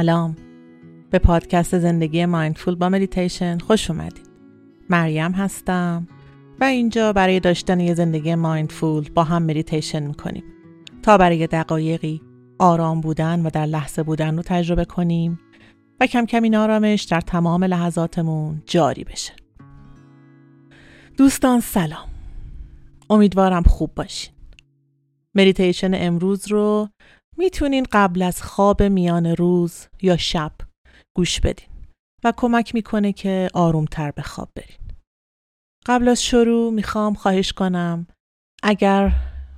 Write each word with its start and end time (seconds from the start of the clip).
سلام. 0.00 0.36
به 1.10 1.18
پادکست 1.18 1.78
زندگی 1.78 2.26
mindful 2.26 2.74
با 2.74 2.88
مدیتیشن 2.88 3.58
خوش 3.58 3.90
اومدید. 3.90 4.30
مریم 4.90 5.32
هستم 5.32 6.08
و 6.60 6.64
اینجا 6.64 7.12
برای 7.12 7.40
داشتن 7.40 7.80
یه 7.80 7.94
زندگی 7.94 8.34
mindful 8.34 9.10
با 9.14 9.24
هم 9.24 9.42
مدیتیشن 9.42 10.02
می‌کنیم. 10.02 10.44
تا 11.02 11.18
برای 11.18 11.46
دقایقی 11.46 12.22
آرام 12.58 13.00
بودن 13.00 13.46
و 13.46 13.50
در 13.50 13.66
لحظه 13.66 14.02
بودن 14.02 14.36
رو 14.36 14.42
تجربه 14.42 14.84
کنیم 14.84 15.40
و 16.00 16.06
کم 16.06 16.26
کم 16.26 16.42
این 16.42 16.56
آرامش 16.56 17.02
در 17.02 17.20
تمام 17.20 17.64
لحظاتمون 17.64 18.62
جاری 18.66 19.04
بشه. 19.04 19.32
دوستان 21.16 21.60
سلام. 21.60 22.08
امیدوارم 23.10 23.62
خوب 23.62 23.94
باشین. 23.94 24.34
مدیتیشن 25.34 25.90
امروز 25.94 26.48
رو 26.48 26.88
می‌تونین 27.40 27.86
قبل 27.92 28.22
از 28.22 28.42
خواب 28.42 28.82
میان 28.82 29.26
روز 29.26 29.86
یا 30.02 30.16
شب 30.16 30.52
گوش 31.16 31.40
بدین 31.40 31.68
و 32.24 32.32
کمک 32.36 32.74
می‌کنه 32.74 33.12
که 33.12 33.48
آرومتر 33.54 34.10
به 34.10 34.22
خواب 34.22 34.48
برین. 34.56 34.78
قبل 35.86 36.08
از 36.08 36.24
شروع 36.24 36.72
می‌خوام 36.72 37.14
خواهش 37.14 37.52
کنم 37.52 38.06
اگر 38.62 39.12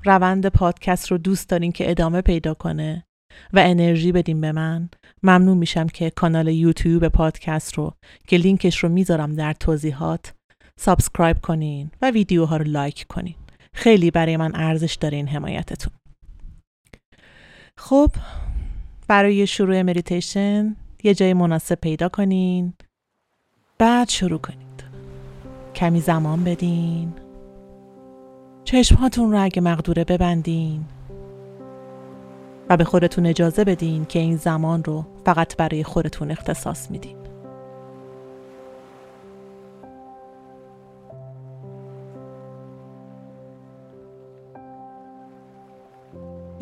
روند 0.05 0.47
پادکست 0.47 1.11
رو 1.11 1.19
دوست 1.19 1.49
دارین 1.49 1.73
که 1.73 1.91
ادامه 1.91 2.21
پیدا 2.21 2.55
کنه 2.55 3.05
و 3.53 3.59
انرژی 3.59 4.13
بدین 4.13 4.41
به 4.41 4.53
من 4.53 4.89
ممنون 5.23 5.59
میشم 5.59 5.87
که 5.87 6.11
کانال 6.11 6.49
یوتیوب 6.49 7.09
پادکست 7.09 7.75
رو 7.75 7.95
که 8.27 8.37
لینکش 8.37 8.79
رو 8.79 8.89
می‌ذارم 8.89 9.35
در 9.35 9.53
توضیحات 9.53 10.35
subscribe 10.79 11.41
کنین 11.41 11.91
و 12.03 12.11
ویدیوها 12.11 12.57
رو 12.57 12.65
لایک 12.65 13.07
کنین 13.09 13.35
خیلی 13.75 14.11
برای 14.11 14.37
من 14.37 14.53
ارزش 14.55 14.95
داره 14.95 15.17
این 15.17 15.29
حمایتتون 15.29 15.93
خب 17.79 18.11
برای 19.09 19.47
شروع 19.47 19.83
مدیتیشن 19.83 20.77
یه 21.03 21.15
جای 21.15 21.35
مناسب 21.35 21.75
پیدا 21.75 22.09
کنین. 22.09 22.73
بعد 23.79 24.09
شروع 24.09 24.39
کنید. 24.39 24.85
کمی 25.75 26.01
زمان 26.01 26.45
بدین. 26.45 27.13
چشمهاتون 28.65 29.33
رو 29.33 29.45
اگه 29.45 29.63
مقدوره 29.63 30.05
ببندین. 30.05 30.85
و 32.69 32.77
به 32.77 32.85
خودتون 32.85 33.27
اجازه 33.27 33.65
بدین 33.65 34.05
که 34.05 34.19
این 34.19 34.37
زمان 34.37 34.85
رو 34.85 35.05
فقط 35.25 35.57
برای 35.57 35.85
خودتون 35.85 36.31
اختصاص 36.31 36.91
میدین. 36.91 37.22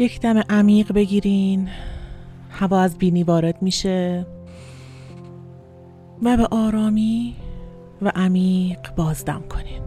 یک 0.00 0.20
دم 0.20 0.38
عمیق 0.38 0.92
بگیرین. 0.92 1.68
هوا 2.50 2.80
از 2.80 2.98
بینی 2.98 3.22
وارد 3.22 3.62
میشه. 3.62 4.26
و 6.22 6.36
به 6.36 6.46
آرامی 6.50 7.36
و 8.02 8.12
عمیق 8.14 8.94
بازدم 8.96 9.42
کنین. 9.50 9.82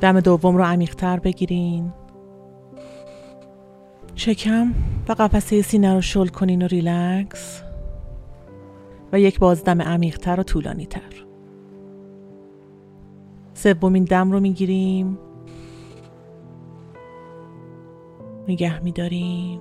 دم 0.00 0.20
دوم 0.20 0.56
رو 0.56 0.64
عمیقتر 0.64 1.20
بگیرین. 1.20 1.92
شکم 4.14 4.74
و 5.08 5.12
قفسه 5.12 5.62
سینه 5.62 5.94
رو 5.94 6.00
شل 6.00 6.26
کنین 6.26 6.62
و 6.62 6.66
ریلکس. 6.66 7.62
و 9.12 9.20
یک 9.20 9.38
بازدم 9.38 9.82
عمیقتر 9.82 10.40
و 10.40 10.42
طولانی 10.42 10.86
تر 10.86 11.24
سومین 13.54 14.04
دم 14.04 14.32
رو 14.32 14.40
می‌گیریم. 14.40 15.18
نگه 18.48 18.82
میداریم 18.82 19.60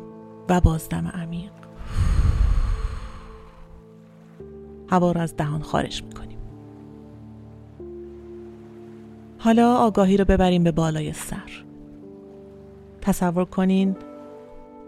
و 0.50 0.62
بازدم 0.62 1.08
عمیق 1.08 1.52
هوا 4.90 5.12
را 5.12 5.22
از 5.22 5.36
دهان 5.36 5.62
خارج 5.62 6.03
می‌کنیم. 6.03 6.38
حالا 9.40 9.75
آگاهی 9.75 10.18
رو 10.18 10.25
ببریم 10.25 10.64
به 10.64 10.72
بالای 10.72 11.14
سر. 11.14 11.64
تصور 13.02 13.46
کنین 13.46 13.96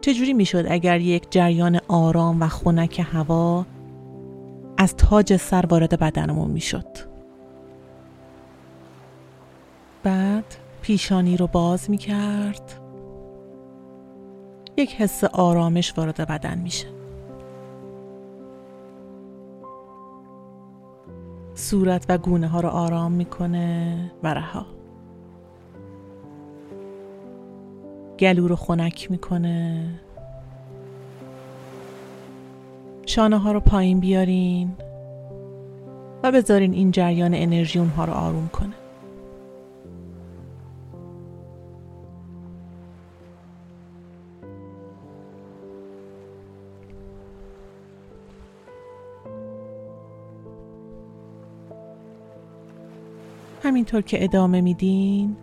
چجوری 0.02 0.34
می‌شد 0.34 0.66
اگر 0.70 1.00
یک 1.00 1.28
جریان 1.30 1.80
آرام 1.88 2.42
و 2.42 2.48
خنک 2.48 3.06
هوا 3.14 3.66
از 4.78 4.96
تاج 4.96 5.36
سر 5.36 5.66
وارد 5.66 6.00
بدنمون 6.00 6.52
می‌شد؟ 6.52 6.88
بعد 10.04 10.56
پیشانی 10.82 11.38
رو 11.38 11.48
باز 11.48 11.90
می‌کرد. 11.90 12.83
یک 14.78 14.96
حس 14.96 15.24
آرامش 15.24 15.94
وارد 15.98 16.28
بدن 16.28 16.58
میشه. 16.58 16.88
صورت 21.56 22.06
و 22.10 22.18
گونه 22.18 22.48
ها 22.48 22.60
رو 22.60 22.70
آرام 22.70 23.12
می‌کنه 23.12 23.98
و 24.24 24.34
رها. 24.34 24.66
گلو 28.20 28.48
رو 28.48 28.56
خنک 28.56 29.12
می‌کنه. 29.12 29.90
شانه 33.06 33.38
ها 33.38 33.52
رو 33.52 33.60
پایین 33.60 34.00
بیارین 34.00 34.72
و 36.24 36.32
بذارین 36.32 36.74
این 36.74 36.92
جریان 36.92 37.34
انرژی 37.34 37.80
اونها 37.80 38.06
رو 38.06 38.14
آروم 38.14 38.50
کنه. 38.54 38.74
همینطور 53.64 54.02
که 54.02 54.24
ادامه 54.24 54.62
میدین 54.62 55.38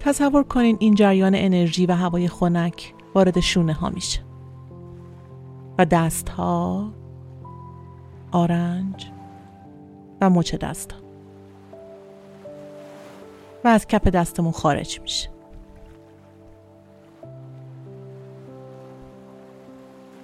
تصور 0.00 0.42
کنین 0.42 0.76
این 0.80 0.94
جریان 0.94 1.34
انرژی 1.34 1.86
و 1.86 1.92
هوای 1.92 2.28
خنک 2.28 2.94
وارد 3.14 3.40
شونه 3.40 3.72
ها 3.72 3.90
میشه. 3.90 4.20
و 5.78 5.84
دست 5.84 6.28
ها 6.28 6.92
آرنج 8.32 9.10
و 10.20 10.30
مچ 10.30 10.54
دست 10.54 10.92
ها 10.92 10.98
و 13.64 13.68
از 13.68 13.86
کپ 13.86 14.08
دستمون 14.08 14.52
خارج 14.52 15.00
میشه. 15.00 15.30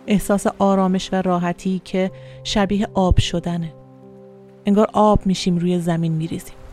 احساس 0.06 0.46
آرامش 0.58 1.12
و 1.12 1.22
راحتی 1.22 1.80
که 1.84 2.10
شبیه 2.44 2.88
آب 2.94 3.20
شدنه. 3.20 3.74
انگار 4.66 4.88
آب 4.92 5.26
میشیم 5.26 5.56
روی 5.58 5.78
زمین 5.78 6.12
میریزیم. 6.12 6.65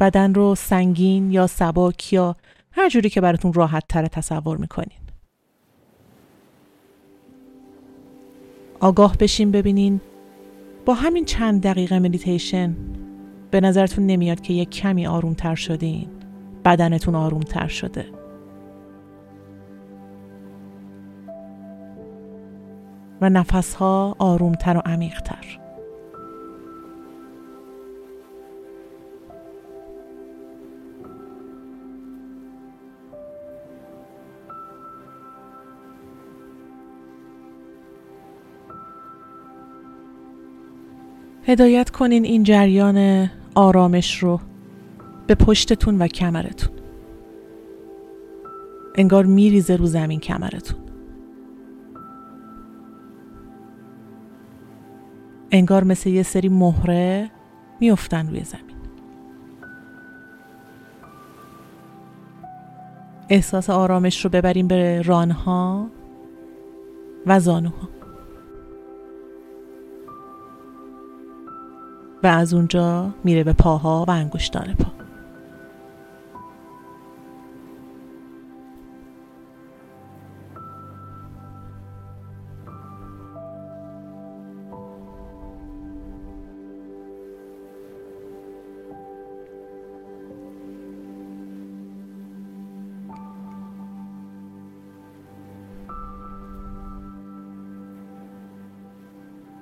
بدن 0.00 0.34
رو 0.34 0.54
سنگین 0.54 1.30
یا 1.30 1.46
سباک 1.46 2.12
یا 2.12 2.36
هر 2.72 2.88
جوری 2.88 3.10
که 3.10 3.20
براتون 3.20 3.52
راحت 3.52 3.84
تر 3.88 4.06
تصور 4.06 4.56
می‌کنین. 4.56 4.98
آگاه 8.80 9.16
بشین 9.16 9.50
ببینین. 9.50 10.00
با 10.86 10.94
همین 10.94 11.24
چند 11.24 11.62
دقیقه 11.62 11.98
مدیتیشن 11.98 12.76
به 13.50 13.60
نظرتون 13.60 14.06
نمیاد 14.06 14.40
که 14.40 14.52
یک 14.52 14.70
کمی 14.70 15.06
آروم 15.06 15.34
تر 15.34 15.54
شدین. 15.54 16.08
بدنتون 16.64 17.14
آروم 17.14 17.40
تر 17.40 17.68
شده. 17.68 18.06
و 23.20 23.30
نفس 23.30 23.74
ها 23.74 24.16
آروم 24.18 24.52
تر 24.52 24.76
و 24.76 24.80
عمیق 24.80 25.20
هدایت 41.48 41.90
کنین 41.90 42.24
این 42.24 42.42
جریان 42.42 43.30
آرامش 43.54 44.22
رو 44.22 44.40
به 45.26 45.34
پشتتون 45.34 45.98
و 45.98 46.06
کمرتون. 46.06 46.74
انگار 48.94 49.24
میریزه 49.24 49.76
رو 49.76 49.86
زمین 49.86 50.20
کمرتون. 50.20 50.78
انگار 55.50 55.84
مثل 55.84 56.10
یه 56.10 56.22
سری 56.22 56.48
مهره 56.48 57.30
میفتن 57.80 58.28
روی 58.28 58.44
زمین. 58.44 58.76
احساس 63.28 63.70
آرامش 63.70 64.24
رو 64.24 64.30
ببریم 64.30 64.66
به 64.66 65.02
رانها 65.02 65.86
و 67.26 67.40
زانوها. 67.40 67.95
و 72.22 72.26
از 72.26 72.54
اونجا 72.54 73.10
میره 73.24 73.44
به 73.44 73.52
پاها 73.52 74.04
و 74.08 74.10
انگشتان 74.10 74.74
پا. 74.74 74.96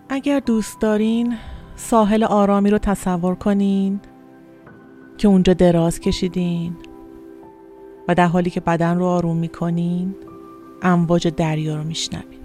اگر 0.08 0.40
دوست 0.40 0.80
دارین 0.80 1.36
ساحل 1.76 2.24
آرامی 2.24 2.70
رو 2.70 2.78
تصور 2.78 3.34
کنین 3.34 4.00
که 5.18 5.28
اونجا 5.28 5.52
دراز 5.52 6.00
کشیدین 6.00 6.76
و 8.08 8.14
در 8.14 8.26
حالی 8.26 8.50
که 8.50 8.60
بدن 8.60 8.98
رو 8.98 9.04
آروم 9.04 9.36
می‌کنین 9.36 10.14
امواج 10.82 11.28
دریا 11.28 11.76
رو 11.76 11.84
میشنوین. 11.84 12.43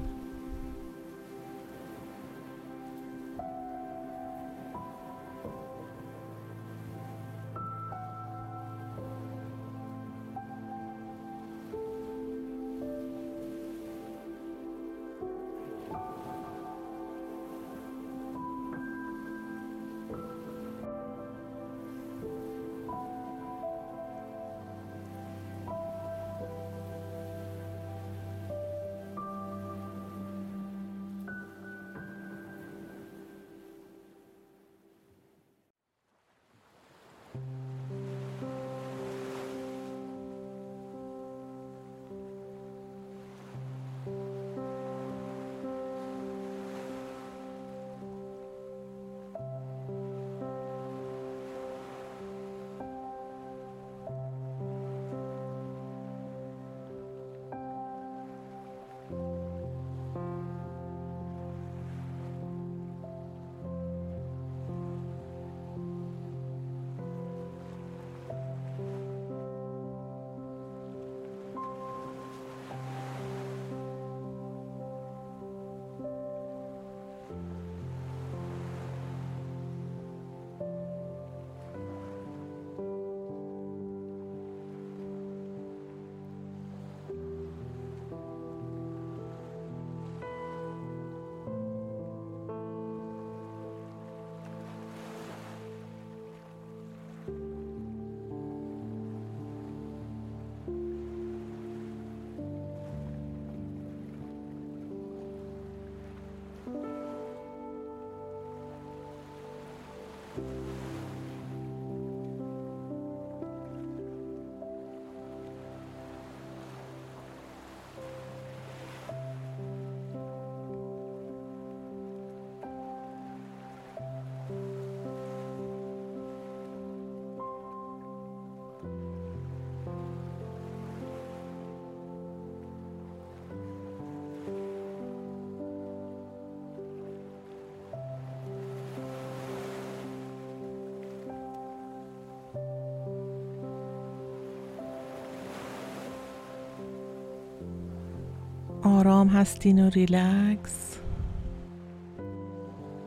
آرام 148.83 149.27
هستین 149.27 149.87
و 149.87 149.89
ریلکس؟ 149.89 150.97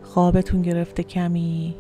خوابتون 0.03 0.63
گرفته 0.63 1.03
کمی؟ 1.03 1.75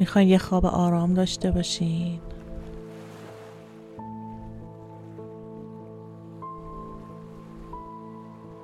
می‌خواین 0.00 0.28
یه 0.28 0.38
خواب 0.38 0.66
آرام 0.66 1.14
داشته 1.14 1.50
باشین؟ 1.50 2.18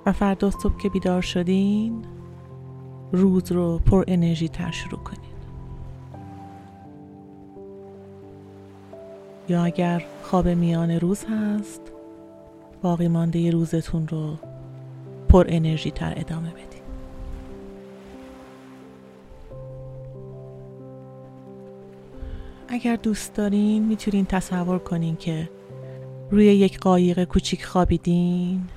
و 0.07 0.13
فردا 0.13 0.51
صبح 0.51 0.77
که 0.77 0.89
بیدار 0.89 1.23
شدین 1.23 2.05
روز 3.13 3.53
رو 3.53 3.79
پر 3.79 4.05
انرژی 4.07 4.49
تر 4.49 4.71
شروع 4.71 5.01
کنین. 5.01 5.21
یا 9.49 9.65
اگر 9.65 10.05
خواب 10.23 10.49
میان 10.49 10.91
روز 10.91 11.25
هست 11.25 11.90
باقی 12.83 13.09
مانده 13.09 13.51
روزتون 13.51 14.09
رو 14.09 14.37
پر 15.29 15.47
انرژی 15.49 15.91
تر 15.91 16.15
ادامه 16.17 16.51
بدین. 16.51 16.83
اگر 22.69 22.97
دوست 22.97 23.35
دارین 23.35 23.87
می‌تونین 23.87 24.27
تصور 24.27 24.79
کنین 24.79 25.17
که 25.17 25.51
روی 26.31 26.45
یک 26.45 26.79
قایق 26.79 27.25
کوچیک 27.25 27.65
خوابیدین 27.65 28.69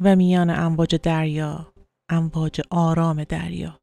و 0.00 0.16
میان 0.16 0.50
امواج 0.50 0.96
دریا 0.96 1.66
امواج 2.08 2.60
آرام 2.70 3.24
دریا 3.24 3.80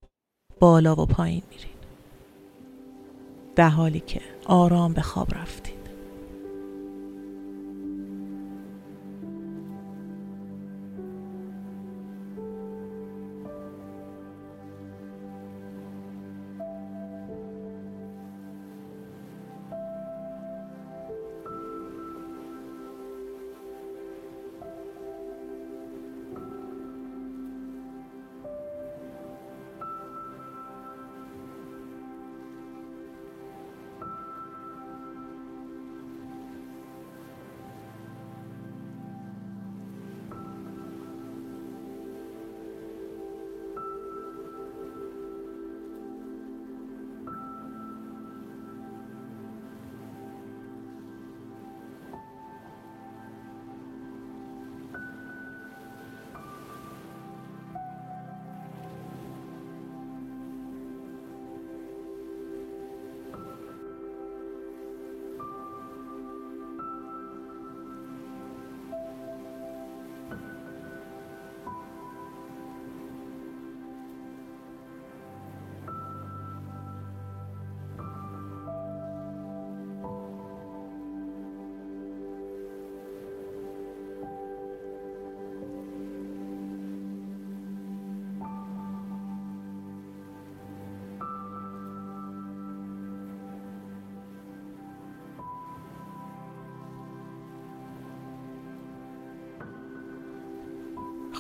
بالا 0.60 0.96
و 0.96 1.06
پایین 1.06 1.44
میرین. 1.50 1.76
در 3.56 3.70
حالی 3.70 4.00
که 4.00 4.22
آرام 4.46 4.94
به 4.94 5.02
خواب 5.02 5.36
رفتین. 5.36 5.75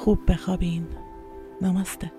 خوب 0.05 0.31
بخوابین. 0.31 0.87
نمسته 1.61 2.11